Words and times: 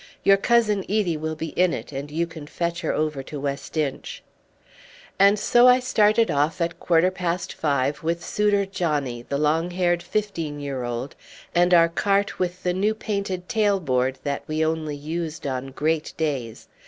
Your 0.23 0.37
Cousin 0.37 0.79
Edie 0.89 1.15
will 1.15 1.35
be 1.35 1.49
in 1.49 1.73
it, 1.73 1.91
and 1.91 2.09
you 2.09 2.25
can 2.25 2.47
fetch 2.47 2.81
her 2.81 2.91
over 2.91 3.21
to 3.21 3.39
West 3.39 3.77
Inch." 3.77 4.23
And 5.19 5.37
so 5.37 5.67
off 5.67 5.75
I 5.75 5.79
started 5.79 6.31
at 6.31 6.79
quarter 6.79 7.11
past 7.11 7.53
five 7.53 8.01
with 8.01 8.25
Souter 8.25 8.65
Johnnie, 8.65 9.21
the 9.21 9.37
long 9.37 9.69
haired 9.69 10.01
fifteen 10.01 10.59
year 10.59 10.83
old, 10.83 11.15
and 11.53 11.71
our 11.71 11.87
cart 11.87 12.39
with 12.39 12.63
the 12.63 12.73
new 12.73 12.95
painted 12.95 13.47
tail 13.47 13.79
board 13.79 14.17
that 14.23 14.41
we 14.47 14.65
only 14.65 14.95
used 14.95 15.45
on 15.45 15.67
great 15.67 16.15
days. 16.17 16.67